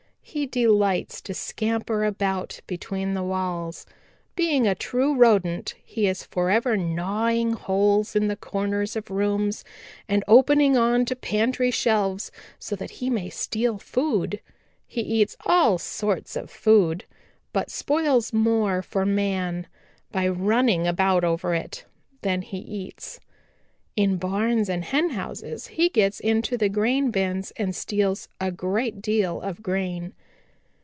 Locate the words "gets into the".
25.89-26.69